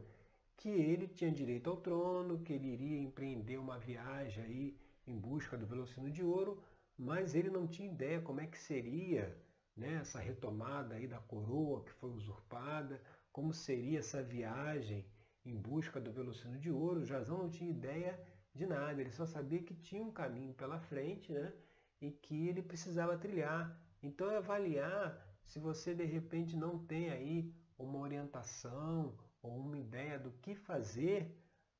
que 0.57 0.69
ele 0.69 1.07
tinha 1.07 1.31
direito 1.31 1.69
ao 1.69 1.77
trono, 1.77 2.39
que 2.39 2.53
ele 2.53 2.67
iria 2.67 2.99
empreender 2.99 3.57
uma 3.57 3.77
viagem 3.77 4.43
aí 4.43 4.77
em 5.07 5.17
busca 5.17 5.57
do 5.57 5.65
Velocino 5.65 6.09
de 6.09 6.23
Ouro, 6.23 6.61
mas 6.97 7.35
ele 7.35 7.49
não 7.49 7.67
tinha 7.67 7.91
ideia 7.91 8.21
como 8.21 8.41
é 8.41 8.47
que 8.47 8.57
seria 8.57 9.37
né, 9.75 9.95
essa 9.95 10.19
retomada 10.19 10.95
aí 10.95 11.07
da 11.07 11.19
coroa 11.19 11.83
que 11.83 11.91
foi 11.93 12.11
usurpada, 12.11 13.01
como 13.31 13.53
seria 13.53 13.99
essa 13.99 14.23
viagem 14.23 15.05
em 15.45 15.55
busca 15.55 15.99
do 15.99 16.11
Velocino 16.11 16.57
de 16.57 16.71
Ouro. 16.71 17.01
O 17.01 17.05
Jazão 17.05 17.37
não 17.37 17.49
tinha 17.49 17.69
ideia 17.69 18.19
de 18.53 18.65
nada, 18.65 19.01
ele 19.01 19.11
só 19.11 19.25
sabia 19.25 19.61
que 19.61 19.73
tinha 19.73 20.01
um 20.01 20.11
caminho 20.11 20.53
pela 20.53 20.79
frente 20.79 21.31
né, 21.33 21.53
e 22.01 22.09
que 22.09 22.47
ele 22.47 22.61
precisava 22.61 23.17
trilhar. 23.17 23.77
Então 24.01 24.31
é 24.31 24.37
avaliar 24.37 25.21
se 25.43 25.59
você 25.59 25.93
de 25.93 26.05
repente 26.05 26.55
não 26.55 26.79
tem 26.79 27.09
aí 27.09 27.53
uma 27.77 27.99
orientação 27.99 29.13
ou 29.45 29.57
uma 29.57 29.77
ideia 29.77 30.17
do 30.17 30.31
que 30.31 30.55
fazer, 30.55 31.31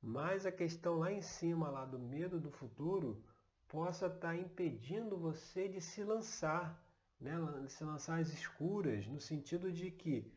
mas 0.01 0.45
a 0.45 0.51
questão 0.51 0.99
lá 0.99 1.11
em 1.11 1.21
cima 1.21 1.69
lá 1.69 1.83
do 1.83 1.97
medo 1.97 2.39
do 2.39 2.51
futuro 2.51 3.23
possa 3.67 4.05
estar 4.05 4.19
tá 4.19 4.35
impedindo 4.35 5.17
você 5.17 5.67
de 5.67 5.81
se 5.81 6.03
lançar, 6.03 6.79
né? 7.19 7.33
se 7.67 7.83
lançar 7.83 8.19
às 8.19 8.29
escuras, 8.29 9.07
no 9.07 9.19
sentido 9.19 9.71
de 9.71 9.89
que 9.89 10.31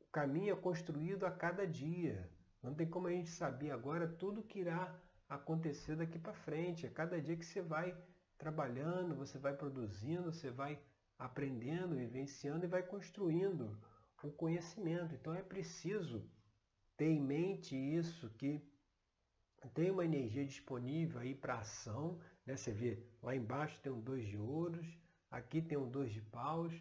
o 0.00 0.04
caminho 0.12 0.52
é 0.52 0.56
construído 0.56 1.24
a 1.24 1.30
cada 1.30 1.66
dia. 1.66 2.30
Não 2.62 2.74
tem 2.74 2.88
como 2.88 3.06
a 3.06 3.10
gente 3.10 3.30
saber 3.30 3.70
agora 3.70 4.06
tudo 4.06 4.42
que 4.42 4.60
irá 4.60 4.94
acontecer 5.28 5.96
daqui 5.96 6.18
para 6.18 6.34
frente. 6.34 6.86
A 6.86 6.90
cada 6.90 7.20
dia 7.20 7.36
que 7.36 7.44
você 7.44 7.62
vai 7.62 7.96
trabalhando, 8.36 9.14
você 9.14 9.38
vai 9.38 9.54
produzindo, 9.54 10.32
você 10.32 10.50
vai 10.50 10.78
aprendendo, 11.18 11.96
vivenciando 11.96 12.64
e 12.64 12.68
vai 12.68 12.82
construindo 12.82 13.76
o 14.26 14.32
conhecimento. 14.32 15.14
Então 15.14 15.34
é 15.34 15.42
preciso 15.42 16.24
ter 16.96 17.10
em 17.10 17.20
mente 17.20 17.76
isso 17.76 18.30
que 18.30 18.62
tem 19.74 19.90
uma 19.90 20.04
energia 20.04 20.44
disponível 20.44 21.20
aí 21.20 21.34
para 21.34 21.60
ação, 21.60 22.18
né? 22.44 22.56
Você 22.56 22.72
vê 22.72 23.02
lá 23.22 23.34
embaixo 23.34 23.80
tem 23.80 23.92
um 23.92 24.00
dois 24.00 24.26
de 24.26 24.36
ouros, 24.36 24.86
aqui 25.30 25.62
tem 25.62 25.78
um 25.78 25.90
dois 25.90 26.12
de 26.12 26.20
paus, 26.20 26.74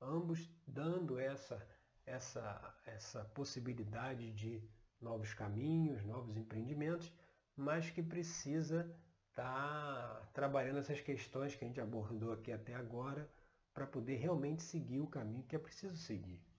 ambos 0.00 0.48
dando 0.66 1.18
essa, 1.18 1.66
essa, 2.06 2.78
essa 2.86 3.24
possibilidade 3.26 4.32
de 4.32 4.62
novos 5.00 5.34
caminhos, 5.34 6.02
novos 6.04 6.36
empreendimentos, 6.36 7.12
mas 7.56 7.90
que 7.90 8.02
precisa 8.02 8.90
estar 9.30 10.20
tá 10.20 10.30
trabalhando 10.32 10.78
essas 10.78 11.00
questões 11.00 11.54
que 11.54 11.64
a 11.64 11.68
gente 11.68 11.80
abordou 11.80 12.32
aqui 12.32 12.52
até 12.52 12.74
agora 12.74 13.30
para 13.72 13.86
poder 13.86 14.16
realmente 14.16 14.62
seguir 14.62 15.00
o 15.00 15.06
caminho 15.06 15.44
que 15.44 15.56
é 15.56 15.58
preciso 15.58 15.96
seguir. 15.96 16.49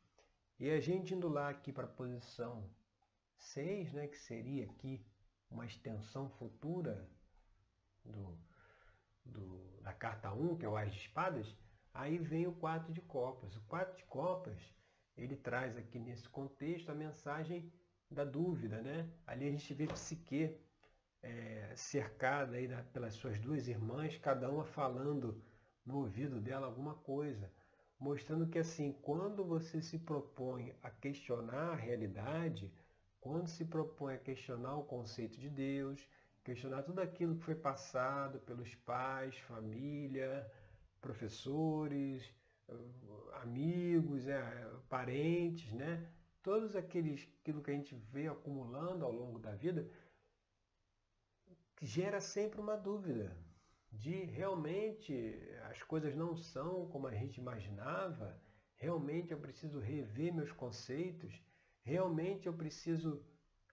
E 0.61 0.69
a 0.69 0.79
gente 0.79 1.15
indo 1.15 1.27
lá 1.27 1.49
aqui 1.49 1.73
para 1.73 1.85
a 1.85 1.91
posição 1.91 2.69
6, 3.35 3.93
né, 3.93 4.05
que 4.05 4.15
seria 4.15 4.65
aqui 4.65 5.03
uma 5.49 5.65
extensão 5.65 6.29
futura 6.29 7.09
do, 8.05 8.37
do, 9.25 9.81
da 9.81 9.91
carta 9.91 10.31
1, 10.31 10.59
que 10.59 10.65
é 10.65 10.69
o 10.69 10.77
As 10.77 10.93
de 10.93 10.99
Espadas, 10.99 11.57
aí 11.91 12.19
vem 12.19 12.45
o 12.45 12.53
4 12.53 12.93
de 12.93 13.01
Copas. 13.01 13.55
O 13.55 13.61
4 13.61 13.97
de 13.97 14.03
Copas, 14.03 14.59
ele 15.17 15.35
traz 15.35 15.75
aqui 15.75 15.97
nesse 15.97 16.29
contexto 16.29 16.91
a 16.91 16.93
mensagem 16.93 17.73
da 18.11 18.23
dúvida, 18.23 18.83
né? 18.83 19.09
Ali 19.25 19.47
a 19.47 19.51
gente 19.51 19.73
vê 19.73 19.87
Psique 19.87 20.55
é, 21.23 21.73
cercada 21.75 22.57
aí 22.57 22.67
da, 22.67 22.83
pelas 22.83 23.15
suas 23.15 23.39
duas 23.39 23.67
irmãs, 23.67 24.15
cada 24.19 24.47
uma 24.47 24.63
falando 24.63 25.43
no 25.83 25.97
ouvido 25.97 26.39
dela 26.39 26.67
alguma 26.67 26.93
coisa, 26.93 27.51
mostrando 28.01 28.47
que 28.47 28.57
assim, 28.57 28.91
quando 29.03 29.45
você 29.45 29.79
se 29.79 29.99
propõe 29.99 30.75
a 30.81 30.89
questionar 30.89 31.73
a 31.73 31.75
realidade, 31.75 32.73
quando 33.21 33.47
se 33.47 33.63
propõe 33.63 34.15
a 34.15 34.17
questionar 34.17 34.75
o 34.75 34.83
conceito 34.83 35.39
de 35.39 35.47
Deus, 35.47 36.09
questionar 36.43 36.81
tudo 36.81 36.99
aquilo 36.99 37.35
que 37.35 37.43
foi 37.45 37.53
passado 37.53 38.39
pelos 38.39 38.73
pais, 38.73 39.37
família, 39.41 40.51
professores, 40.99 42.27
amigos, 43.43 44.27
é, 44.27 44.41
parentes, 44.89 45.71
né? 45.71 46.09
Todos 46.41 46.75
aqueles 46.75 47.29
aquilo 47.41 47.61
que 47.61 47.69
a 47.69 47.75
gente 47.75 47.93
vê 47.93 48.27
acumulando 48.27 49.05
ao 49.05 49.11
longo 49.11 49.37
da 49.37 49.53
vida 49.53 49.87
gera 51.79 52.19
sempre 52.19 52.59
uma 52.59 52.75
dúvida 52.75 53.31
de 53.91 54.25
realmente 54.25 55.13
as 55.69 55.81
coisas 55.83 56.15
não 56.15 56.35
são 56.35 56.87
como 56.87 57.07
a 57.07 57.13
gente 57.13 57.39
imaginava, 57.39 58.39
realmente 58.75 59.31
eu 59.31 59.39
preciso 59.39 59.79
rever 59.79 60.33
meus 60.33 60.51
conceitos, 60.51 61.41
realmente 61.83 62.47
eu 62.47 62.53
preciso 62.53 63.23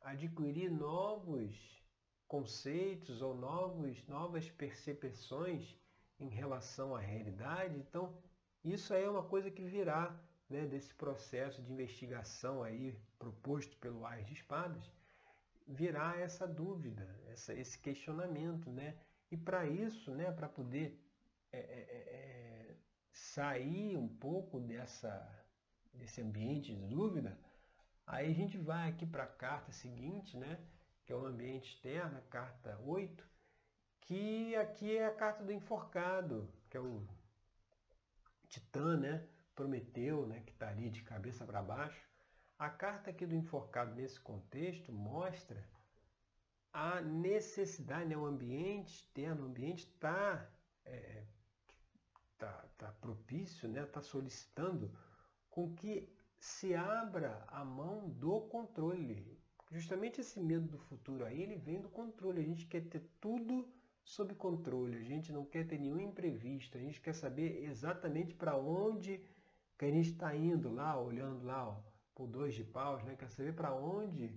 adquirir 0.03 0.71
novos 0.71 1.79
conceitos 2.27 3.23
ou 3.23 3.35
novos, 3.35 4.07
novas 4.07 4.51
percepções 4.51 5.77
em 6.21 6.29
relação 6.29 6.95
à 6.95 7.01
realidade. 7.01 7.79
Então, 7.79 8.15
isso 8.65 8.93
aí 8.93 9.05
é 9.05 9.11
uma 9.11 9.23
coisa 9.23 9.51
que 9.51 9.65
virá 9.65 10.15
né, 10.49 10.67
desse 10.67 10.95
processo 10.95 11.63
de 11.63 11.73
investigação 11.73 12.63
aí 12.63 12.99
proposto 13.19 13.77
pelo 13.79 14.05
Ais 14.05 14.27
de 14.27 14.35
Espadas. 14.35 14.91
virar 15.67 16.19
essa 16.19 16.47
dúvida, 16.47 17.07
essa, 17.27 17.53
esse 17.55 17.79
questionamento, 17.79 18.71
né? 18.71 18.97
E 19.31 19.37
para 19.37 19.67
isso, 19.67 20.15
né, 20.15 20.33
para 20.33 20.49
poder 20.49 20.99
é, 21.53 21.59
é, 21.59 21.63
é, 21.63 22.71
é, 22.71 22.77
sair 23.13 23.97
um 23.97 24.09
pouco 24.09 24.59
dessa, 24.59 25.11
desse 25.93 26.21
ambiente 26.21 26.75
de 26.75 26.87
dúvida, 26.87 27.39
aí 28.07 28.31
a 28.31 28.35
gente 28.35 28.57
vai 28.57 28.89
aqui 28.89 29.07
para 29.07 29.25
a 29.25 29.27
carta 29.27 29.71
seguinte, 29.73 30.37
né, 30.37 30.59
que 31.05 31.13
é 31.13 31.17
o 31.17 31.27
ambiente 31.27 31.75
externo, 31.75 32.21
carta 32.31 32.79
8, 32.85 33.25
que 34.01 34.57
aqui 34.57 34.97
é 34.97 35.07
a 35.07 35.15
carta 35.15 35.45
do 35.45 35.53
enforcado, 35.53 36.51
que 36.71 36.77
é 36.77 36.81
o 36.81 37.07
Titã, 38.49 38.97
né, 38.97 39.29
Prometeu, 39.55 40.27
né, 40.27 40.41
que 40.47 40.53
está 40.53 40.69
ali 40.69 40.89
de 40.89 41.03
cabeça 41.03 41.45
para 41.45 41.63
baixo. 41.63 42.09
A 42.59 42.71
carta 42.71 43.11
aqui 43.11 43.27
do 43.27 43.35
enforcado 43.35 43.95
nesse 43.95 44.19
contexto 44.19 44.93
mostra 44.93 45.63
a 46.73 47.01
necessidade, 47.01 48.07
né, 48.07 48.17
o 48.17 48.27
ambiente 48.27 48.95
externo, 48.95 49.43
o 49.43 49.47
ambiente 49.47 49.85
está 49.85 50.49
é, 50.85 51.25
tá, 52.37 52.65
tá 52.77 52.93
propício, 53.01 53.69
está 53.69 53.81
né, 53.81 53.87
tá 53.87 54.01
solicitando 54.01 54.91
com 55.51 55.75
que 55.75 56.09
se 56.39 56.75
abra 56.75 57.45
a 57.49 57.65
mão 57.65 58.09
do 58.09 58.41
controle. 58.43 59.39
Justamente 59.71 60.21
esse 60.21 60.41
medo 60.41 60.67
do 60.69 60.79
futuro 60.79 61.25
aí, 61.25 61.43
ele 61.43 61.57
vem 61.57 61.81
do 61.81 61.89
controle. 61.89 62.41
A 62.41 62.45
gente 62.45 62.67
quer 62.67 62.83
ter 62.89 63.03
tudo 63.21 63.69
sob 64.03 64.35
controle, 64.35 64.97
a 64.97 65.03
gente 65.03 65.31
não 65.33 65.45
quer 65.45 65.67
ter 65.67 65.79
nenhum 65.79 66.01
imprevisto, 66.01 66.79
a 66.79 66.81
gente 66.81 66.99
quer 67.01 67.15
saber 67.15 67.65
exatamente 67.65 68.35
para 68.35 68.57
onde 68.57 69.23
que 69.77 69.85
a 69.85 69.91
gente 69.91 70.13
está 70.13 70.35
indo 70.35 70.73
lá, 70.73 70.99
olhando 70.99 71.45
lá 71.45 71.69
ó, 71.69 71.83
por 72.15 72.27
dois 72.27 72.55
de 72.55 72.65
paus, 72.65 73.05
né? 73.05 73.17
quer 73.17 73.31
saber 73.31 73.55
para 73.55 73.75
onde, 73.75 74.35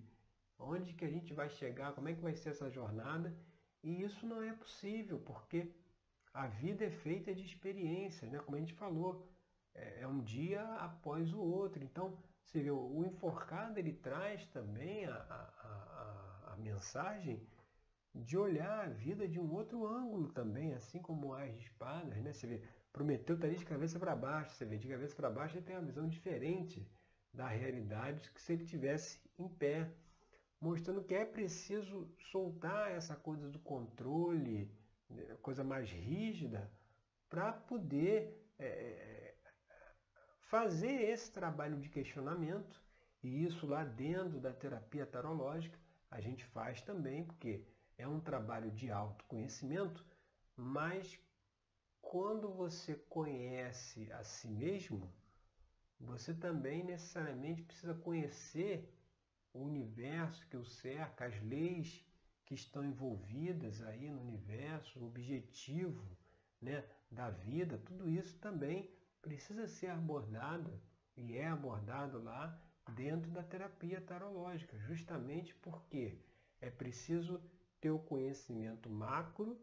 onde 0.62 0.94
que 0.94 1.06
a 1.06 1.10
gente 1.10 1.34
vai 1.34 1.50
chegar, 1.50 1.94
como 1.94 2.10
é 2.10 2.14
que 2.14 2.22
vai 2.22 2.36
ser 2.36 2.50
essa 2.50 2.70
jornada. 2.70 3.36
E 3.84 4.04
isso 4.04 4.26
não 4.26 4.42
é 4.42 4.54
possível, 4.54 5.20
porque 5.20 5.72
a 6.34 6.48
vida 6.48 6.86
é 6.86 6.90
feita 6.90 7.34
de 7.34 7.44
experiências, 7.44 8.30
né? 8.32 8.40
como 8.40 8.56
a 8.56 8.60
gente 8.60 8.74
falou, 8.74 9.28
é, 9.74 10.02
é 10.02 10.08
um 10.08 10.22
dia 10.22 10.64
após 10.76 11.34
o 11.34 11.42
outro. 11.42 11.84
Então, 11.84 12.18
você 12.46 12.62
vê, 12.62 12.72
o 12.72 13.04
enforcado 13.06 13.80
ele 13.80 13.94
traz 13.94 14.46
também 14.48 15.06
a, 15.06 15.16
a, 15.16 16.50
a, 16.50 16.54
a 16.54 16.58
mensagem 16.58 17.42
de 18.14 18.38
olhar 18.38 18.86
a 18.86 18.90
vida 18.90 19.28
de 19.28 19.40
um 19.40 19.52
outro 19.54 19.88
ângulo 19.88 20.28
também, 20.30 20.74
assim 20.74 21.00
como 21.00 21.34
as 21.34 21.56
espadas, 21.56 22.22
né? 22.22 22.34
Você 22.34 22.46
vê, 22.46 22.62
Prometeu 22.92 23.36
estar 23.36 23.48
ali 23.48 23.56
de 23.56 23.66
cabeça 23.66 23.98
para 23.98 24.16
baixo, 24.16 24.54
você 24.54 24.66
vê, 24.66 24.78
de 24.78 24.88
cabeça 24.88 25.16
para 25.16 25.30
baixo 25.30 25.56
ele 25.56 25.66
tem 25.66 25.78
uma 25.78 25.86
visão 25.86 26.08
diferente 26.10 26.86
da 27.34 27.48
realidade 27.48 28.30
que 28.32 28.42
se 28.42 28.52
ele 28.52 28.66
tivesse 28.66 29.18
em 29.40 29.48
pé, 29.48 29.90
mostrando 30.62 31.04
que 31.04 31.16
é 31.16 31.26
preciso 31.26 32.08
soltar 32.32 32.92
essa 32.92 33.16
coisa 33.16 33.50
do 33.50 33.58
controle, 33.60 34.72
né, 35.10 35.36
coisa 35.42 35.64
mais 35.64 35.90
rígida, 35.90 36.72
para 37.28 37.52
poder 37.52 38.48
é, 38.60 38.68
é, 38.68 39.36
fazer 40.42 41.10
esse 41.10 41.32
trabalho 41.32 41.80
de 41.80 41.90
questionamento, 41.90 42.80
e 43.24 43.44
isso 43.44 43.66
lá 43.66 43.84
dentro 43.84 44.40
da 44.40 44.54
terapia 44.54 45.06
tarológica 45.06 45.80
a 46.12 46.20
gente 46.22 46.46
faz 46.46 46.82
também, 46.82 47.24
porque 47.24 47.66
é 47.98 48.08
um 48.08 48.20
trabalho 48.20 48.70
de 48.70 48.92
autoconhecimento, 48.92 50.06
mas 50.56 51.20
quando 52.02 52.52
você 52.54 52.96
conhece 52.96 54.12
a 54.12 54.24
si 54.24 54.48
mesmo, 54.48 55.12
você 56.00 56.34
também 56.34 56.84
necessariamente 56.84 57.64
precisa 57.64 57.94
conhecer 57.94 58.92
o 59.54 59.60
universo 59.60 60.46
que 60.48 60.58
o 60.58 60.66
cerca, 60.66 61.26
as 61.26 61.42
leis 61.42 62.06
que 62.46 62.54
estão 62.54 62.84
envolvidas 62.84 63.82
aí 63.82 64.10
no 64.10 64.22
universo, 64.22 65.00
o 65.00 65.08
objetivo 65.08 66.06
né, 66.62 66.84
da 67.10 67.30
vida, 67.30 67.78
tudo 67.78 68.10
isso 68.10 68.38
também 68.40 68.90
precisa 69.22 69.68
ser 69.68 69.88
abordado 69.88 70.80
e 71.16 71.38
é 71.38 71.48
abordado 71.48 72.22
lá 72.22 72.60
dentro 72.96 73.30
da 73.32 73.44
terapia 73.44 74.02
tarológica, 74.02 74.78
justamente 74.80 75.54
porque 75.56 76.18
é 76.60 76.70
preciso 76.70 77.42
ter 77.80 77.92
o 77.92 78.00
conhecimento 78.00 78.90
macro, 78.90 79.60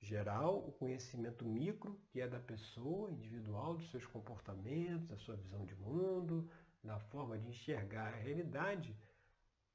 geral, 0.00 0.66
o 0.66 0.72
conhecimento 0.72 1.44
micro, 1.44 2.00
que 2.08 2.20
é 2.20 2.26
da 2.26 2.40
pessoa 2.40 3.10
individual, 3.10 3.76
dos 3.76 3.90
seus 3.90 4.06
comportamentos, 4.06 5.06
da 5.08 5.18
sua 5.18 5.36
visão 5.36 5.64
de 5.64 5.74
mundo, 5.74 6.48
da 6.82 6.98
forma 6.98 7.38
de 7.38 7.48
enxergar 7.48 8.08
a 8.08 8.16
realidade, 8.16 8.96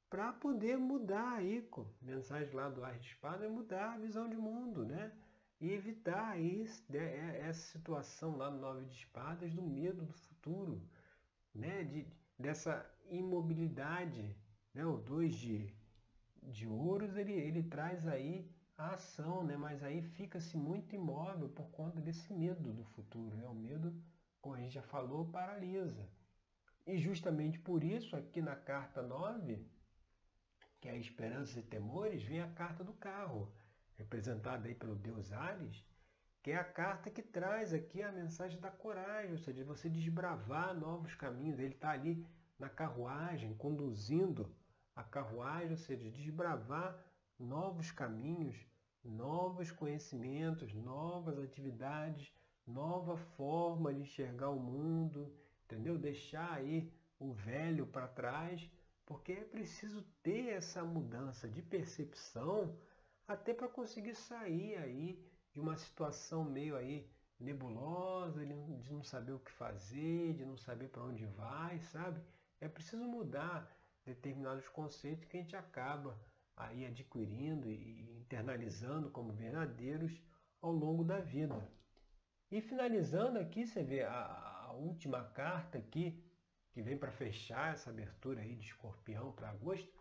para 0.08 0.32
poder 0.32 0.76
mudar 0.78 1.34
aí, 1.34 1.62
com 1.62 1.86
mensagem 2.00 2.54
lá 2.54 2.68
do 2.68 2.84
Ar 2.84 2.98
de 2.98 3.08
Espada, 3.08 3.44
é 3.44 3.48
mudar 3.48 3.94
a 3.94 3.98
visão 3.98 4.28
de 4.28 4.36
mundo, 4.36 4.84
né? 4.84 5.12
E 5.60 5.72
evitar 5.72 6.30
aí 6.30 6.66
é, 6.92 7.40
essa 7.40 7.72
situação 7.72 8.36
lá 8.36 8.50
no 8.50 8.60
Nove 8.60 8.84
de 8.84 8.94
Espadas 8.94 9.52
do 9.52 9.62
medo 9.62 10.04
do 10.04 10.12
futuro, 10.12 10.80
né? 11.54 11.84
De, 11.84 12.06
dessa 12.38 12.88
imobilidade, 13.10 14.36
né? 14.74 14.84
O 14.84 14.98
dois 14.98 15.34
de 15.34 15.74
de 16.46 16.66
ouros, 16.66 17.16
ele, 17.16 17.32
ele 17.32 17.62
traz 17.62 18.06
aí 18.06 18.48
a 18.76 18.94
ação, 18.94 19.42
né? 19.44 19.56
mas 19.56 19.82
aí 19.82 20.02
fica-se 20.02 20.56
muito 20.56 20.94
imóvel 20.94 21.48
por 21.48 21.68
conta 21.70 22.00
desse 22.00 22.32
medo 22.32 22.72
do 22.72 22.84
futuro. 22.84 23.36
Né? 23.36 23.46
O 23.48 23.54
medo, 23.54 23.94
como 24.40 24.54
a 24.54 24.58
gente 24.58 24.74
já 24.74 24.82
falou, 24.82 25.26
paralisa. 25.26 26.08
E 26.86 26.98
justamente 26.98 27.58
por 27.58 27.82
isso, 27.82 28.14
aqui 28.14 28.40
na 28.40 28.54
carta 28.54 29.02
9, 29.02 29.66
que 30.80 30.88
é 30.88 30.92
a 30.92 30.96
esperança 30.96 31.58
e 31.58 31.62
temores, 31.62 32.22
vem 32.22 32.40
a 32.40 32.52
carta 32.52 32.84
do 32.84 32.92
carro, 32.92 33.52
representada 33.96 34.68
aí 34.68 34.74
pelo 34.74 34.94
deus 34.94 35.32
Ares, 35.32 35.84
que 36.42 36.52
é 36.52 36.56
a 36.56 36.62
carta 36.62 37.10
que 37.10 37.22
traz 37.22 37.74
aqui 37.74 38.02
a 38.02 38.12
mensagem 38.12 38.60
da 38.60 38.70
coragem, 38.70 39.32
ou 39.32 39.38
seja, 39.38 39.64
você 39.64 39.88
desbravar 39.88 40.72
novos 40.78 41.12
caminhos. 41.16 41.58
Ele 41.58 41.74
está 41.74 41.90
ali 41.90 42.24
na 42.56 42.68
carruagem, 42.68 43.52
conduzindo 43.54 44.54
a 44.94 45.02
carruagem, 45.02 45.72
ou 45.72 45.76
seja, 45.76 46.08
desbravar 46.08 47.04
novos 47.36 47.90
caminhos, 47.90 48.64
novos 49.02 49.72
conhecimentos, 49.72 50.72
novas 50.72 51.36
atividades, 51.36 52.32
nova 52.64 53.16
forma 53.16 53.92
de 53.92 54.02
enxergar 54.02 54.50
o 54.50 54.60
mundo, 54.60 55.34
entendeu? 55.66 55.98
Deixar 55.98 56.52
aí 56.52 56.90
o 57.18 57.32
velho 57.32 57.86
para 57.86 58.08
trás, 58.08 58.70
porque 59.04 59.32
é 59.32 59.44
preciso 59.44 60.02
ter 60.22 60.48
essa 60.48 60.82
mudança 60.84 61.48
de 61.48 61.62
percepção 61.62 62.76
até 63.26 63.52
para 63.52 63.68
conseguir 63.68 64.14
sair 64.14 64.76
aí 64.76 65.24
de 65.52 65.60
uma 65.60 65.76
situação 65.76 66.44
meio 66.44 66.76
aí 66.76 67.08
nebulosa, 67.38 68.44
de 68.44 68.92
não 68.92 69.02
saber 69.02 69.32
o 69.32 69.38
que 69.38 69.50
fazer, 69.52 70.34
de 70.34 70.44
não 70.44 70.56
saber 70.56 70.88
para 70.88 71.02
onde 71.02 71.26
vai, 71.26 71.78
sabe? 71.80 72.20
É 72.60 72.68
preciso 72.68 73.04
mudar 73.04 73.70
determinados 74.04 74.68
conceitos 74.68 75.26
que 75.26 75.36
a 75.36 75.40
gente 75.40 75.56
acaba 75.56 76.18
aí 76.56 76.86
adquirindo 76.86 77.68
e 77.68 78.18
internalizando 78.20 79.10
como 79.10 79.32
verdadeiros 79.32 80.22
ao 80.62 80.72
longo 80.72 81.04
da 81.04 81.18
vida. 81.18 81.68
E 82.50 82.60
finalizando 82.60 83.38
aqui, 83.38 83.66
você 83.66 83.82
vê 83.82 84.02
a, 84.02 84.55
última 84.76 85.24
carta 85.24 85.78
aqui, 85.78 86.22
que 86.72 86.82
vem 86.82 86.96
para 86.96 87.10
fechar 87.10 87.72
essa 87.72 87.90
abertura 87.90 88.42
aí 88.42 88.54
de 88.54 88.66
escorpião 88.66 89.32
para 89.32 89.50
agosto, 89.50 89.92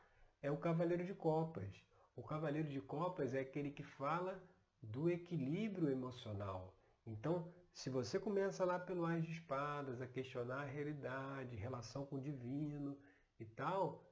é 0.41 0.51
o 0.51 0.57
Cavaleiro 0.57 1.05
de 1.05 1.13
Copas. 1.13 1.83
O 2.15 2.21
Cavaleiro 2.21 2.69
de 2.69 2.81
Copas 2.81 3.33
é 3.33 3.39
aquele 3.39 3.71
que 3.71 3.83
fala 3.83 4.41
do 4.81 5.09
equilíbrio 5.09 5.89
emocional. 5.89 6.77
Então, 7.05 7.51
se 7.73 7.89
você 7.89 8.19
começa 8.19 8.63
lá 8.63 8.77
pelo 8.77 9.05
Ás 9.05 9.25
de 9.25 9.31
Espadas 9.31 10.01
a 10.01 10.07
questionar 10.07 10.61
a 10.61 10.65
realidade, 10.65 11.55
relação 11.55 12.05
com 12.05 12.17
o 12.17 12.21
divino, 12.21 12.97
e 13.39 13.45
tal, 13.45 14.03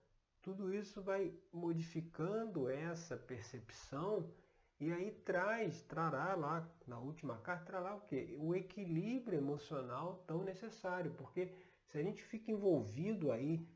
tudo 0.42 0.74
isso 0.74 1.02
vai 1.02 1.34
modificando 1.52 2.70
essa 2.70 3.16
percepção 3.16 4.30
e 4.80 4.92
aí 4.92 5.12
traz, 5.12 5.82
trará 5.84 6.36
lá, 6.36 6.68
na 6.86 7.00
última 7.00 7.38
carta, 7.38 7.66
trará 7.66 7.96
o 7.96 8.02
quê? 8.02 8.36
O 8.40 8.56
equilíbrio 8.56 9.38
emocional 9.38 10.24
tão 10.28 10.44
necessário, 10.44 11.12
porque 11.14 11.54
se 11.88 11.98
a 11.98 12.04
gente 12.04 12.24
fica 12.24 12.52
envolvido 12.52 13.32
aí 13.32 13.68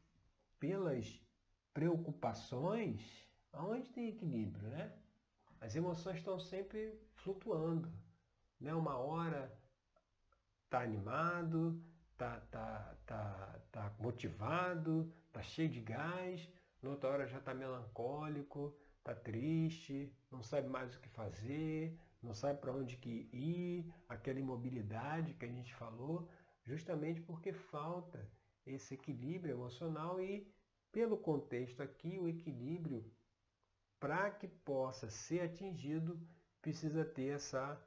pelas 0.60 1.22
preocupações, 1.74 3.28
aonde 3.54 3.90
tem 3.90 4.10
equilíbrio, 4.10 4.68
né? 4.70 4.92
As 5.62 5.76
emoções 5.76 6.18
estão 6.18 6.40
sempre 6.40 7.00
flutuando, 7.16 7.92
né? 8.60 8.74
Uma 8.74 8.98
hora 8.98 9.56
tá 10.70 10.82
animado, 10.82 11.82
tá, 12.18 12.40
tá, 12.52 12.96
tá, 13.06 13.60
tá 13.72 13.96
motivado, 14.00 15.14
tá 15.32 15.42
cheio 15.42 15.70
de 15.70 15.82
gás, 15.82 16.50
na 16.82 16.90
outra 16.90 17.10
hora 17.10 17.28
já 17.28 17.38
está 17.38 17.54
melancólico, 17.54 18.76
está 19.08 19.16
triste, 19.16 20.14
não 20.30 20.44
sabe 20.44 20.68
mais 20.68 20.94
o 20.94 21.00
que 21.00 21.08
fazer, 21.08 21.98
não 22.22 22.34
sabe 22.34 22.60
para 22.60 22.74
onde 22.74 22.98
que 22.98 23.30
ir, 23.32 23.94
aquela 24.10 24.40
imobilidade 24.40 25.34
que 25.34 25.46
a 25.46 25.48
gente 25.48 25.74
falou, 25.76 26.30
justamente 26.66 27.22
porque 27.22 27.54
falta 27.54 28.30
esse 28.66 28.96
equilíbrio 28.96 29.54
emocional 29.54 30.20
e 30.20 30.46
pelo 30.92 31.18
contexto 31.18 31.82
aqui, 31.82 32.20
o 32.20 32.28
equilíbrio, 32.28 33.10
para 33.98 34.30
que 34.30 34.48
possa 34.48 35.10
ser 35.10 35.42
atingido, 35.42 36.20
precisa 36.62 37.06
ter 37.06 37.36
essa 37.36 37.82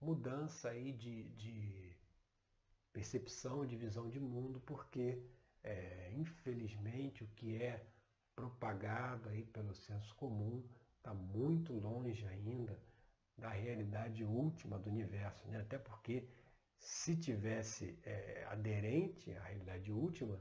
mudança 0.00 0.70
aí 0.70 0.92
de, 0.92 1.24
de 1.30 1.96
percepção, 2.92 3.66
de 3.66 3.76
visão 3.76 4.08
de 4.08 4.18
mundo, 4.18 4.60
porque 4.60 5.22
é, 5.62 6.10
infelizmente 6.14 7.22
o 7.22 7.28
que 7.28 7.56
é 7.56 7.84
propagado 8.38 9.28
aí 9.30 9.42
pelo 9.42 9.74
senso 9.74 10.14
comum 10.14 10.64
está 10.96 11.12
muito 11.12 11.72
longe 11.72 12.24
ainda 12.28 12.78
da 13.36 13.48
realidade 13.48 14.24
última 14.24 14.78
do 14.78 14.90
universo, 14.90 15.48
né? 15.48 15.60
até 15.60 15.76
porque 15.76 16.28
se 16.78 17.16
tivesse 17.16 17.98
é, 18.04 18.46
aderente 18.48 19.32
à 19.32 19.42
realidade 19.42 19.90
última, 19.90 20.40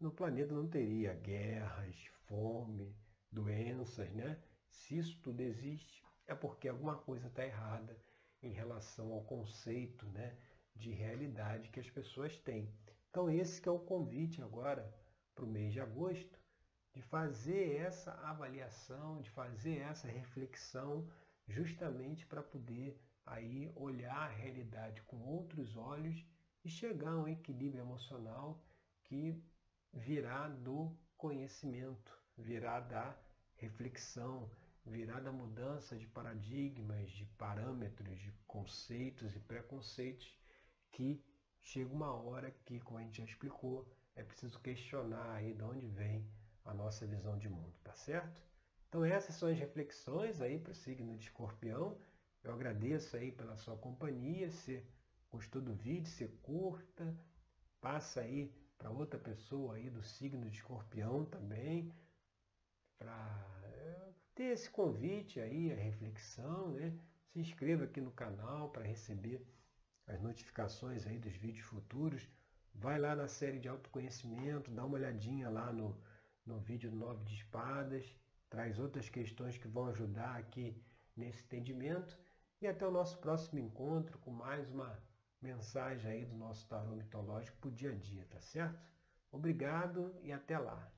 no 0.00 0.10
planeta 0.10 0.52
não 0.52 0.66
teria 0.66 1.14
guerras, 1.14 1.94
fome, 2.26 2.92
doenças, 3.30 4.10
né? 4.12 4.36
Se 4.68 4.98
isso 4.98 5.20
tudo 5.22 5.40
existe, 5.40 6.04
é 6.26 6.34
porque 6.34 6.68
alguma 6.68 6.96
coisa 6.96 7.28
está 7.28 7.44
errada 7.44 7.96
em 8.42 8.50
relação 8.50 9.12
ao 9.12 9.22
conceito 9.22 10.06
né, 10.08 10.36
de 10.74 10.90
realidade 10.90 11.70
que 11.70 11.80
as 11.80 11.90
pessoas 11.90 12.36
têm. 12.38 12.72
Então 13.10 13.30
esse 13.30 13.60
que 13.60 13.68
é 13.68 13.72
o 13.72 13.78
convite 13.78 14.42
agora 14.42 14.92
para 15.34 15.44
o 15.44 15.48
mês 15.48 15.72
de 15.72 15.80
agosto, 15.80 16.37
de 16.98 17.02
fazer 17.02 17.76
essa 17.76 18.10
avaliação, 18.24 19.20
de 19.22 19.30
fazer 19.30 19.78
essa 19.82 20.08
reflexão, 20.08 21.08
justamente 21.46 22.26
para 22.26 22.42
poder 22.42 23.00
aí 23.24 23.70
olhar 23.76 24.16
a 24.16 24.26
realidade 24.26 25.00
com 25.02 25.16
outros 25.22 25.76
olhos 25.76 26.26
e 26.64 26.68
chegar 26.68 27.12
a 27.12 27.18
um 27.20 27.28
equilíbrio 27.28 27.82
emocional 27.82 28.60
que 29.04 29.40
virá 29.92 30.48
do 30.48 30.92
conhecimento, 31.16 32.18
virá 32.36 32.80
da 32.80 33.16
reflexão, 33.54 34.50
virá 34.84 35.20
da 35.20 35.30
mudança 35.30 35.96
de 35.96 36.08
paradigmas, 36.08 37.08
de 37.12 37.26
parâmetros, 37.26 38.18
de 38.18 38.32
conceitos 38.44 39.36
e 39.36 39.38
preconceitos 39.38 40.36
que 40.90 41.24
chega 41.62 41.94
uma 41.94 42.12
hora 42.12 42.50
que, 42.50 42.80
como 42.80 42.98
a 42.98 43.02
gente 43.02 43.18
já 43.18 43.24
explicou, 43.24 43.88
é 44.16 44.24
preciso 44.24 44.58
questionar 44.58 45.30
aí 45.36 45.54
de 45.54 45.62
onde 45.62 45.86
vem 45.86 46.28
a 46.64 46.74
nossa 46.74 47.06
visão 47.06 47.38
de 47.38 47.48
mundo, 47.48 47.74
tá 47.82 47.94
certo? 47.94 48.42
Então 48.88 49.04
essas 49.04 49.34
são 49.34 49.48
as 49.48 49.58
reflexões 49.58 50.40
aí 50.40 50.58
para 50.58 50.72
o 50.72 50.74
signo 50.74 51.16
de 51.16 51.24
escorpião. 51.24 51.98
Eu 52.42 52.52
agradeço 52.52 53.16
aí 53.16 53.30
pela 53.30 53.56
sua 53.56 53.76
companhia, 53.76 54.50
se 54.50 54.82
gostou 55.30 55.60
do 55.60 55.74
vídeo, 55.74 56.08
se 56.08 56.26
curta, 56.42 57.14
passa 57.80 58.20
aí 58.20 58.52
para 58.78 58.90
outra 58.90 59.18
pessoa 59.18 59.74
aí 59.74 59.90
do 59.90 60.02
signo 60.02 60.48
de 60.48 60.56
escorpião 60.56 61.24
também, 61.24 61.92
para 62.96 63.60
eh, 63.64 64.12
ter 64.34 64.52
esse 64.54 64.70
convite 64.70 65.40
aí, 65.40 65.72
a 65.72 65.76
reflexão, 65.76 66.70
né? 66.70 66.96
Se 67.26 67.40
inscreva 67.40 67.84
aqui 67.84 68.00
no 68.00 68.10
canal 68.12 68.70
para 68.70 68.84
receber 68.84 69.44
as 70.06 70.20
notificações 70.20 71.06
aí 71.06 71.18
dos 71.18 71.36
vídeos 71.36 71.66
futuros. 71.66 72.26
Vai 72.74 72.98
lá 72.98 73.14
na 73.14 73.28
série 73.28 73.58
de 73.58 73.68
autoconhecimento, 73.68 74.70
dá 74.70 74.84
uma 74.84 74.94
olhadinha 74.94 75.50
lá 75.50 75.72
no, 75.72 76.00
no 76.48 76.58
vídeo 76.58 76.90
9 76.90 77.22
de 77.24 77.34
espadas, 77.34 78.16
traz 78.48 78.78
outras 78.78 79.08
questões 79.10 79.58
que 79.58 79.68
vão 79.68 79.86
ajudar 79.86 80.36
aqui 80.36 80.82
nesse 81.14 81.44
entendimento. 81.44 82.18
E 82.60 82.66
até 82.66 82.86
o 82.86 82.90
nosso 82.90 83.18
próximo 83.18 83.60
encontro 83.60 84.18
com 84.18 84.30
mais 84.30 84.68
uma 84.70 84.98
mensagem 85.40 86.10
aí 86.10 86.24
do 86.24 86.34
nosso 86.34 86.66
tarô 86.66 86.96
mitológico 86.96 87.56
para 87.58 87.68
o 87.68 87.72
dia 87.72 87.92
a 87.92 87.94
dia, 87.94 88.26
tá 88.30 88.40
certo? 88.40 88.90
Obrigado 89.30 90.12
e 90.22 90.32
até 90.32 90.58
lá. 90.58 90.90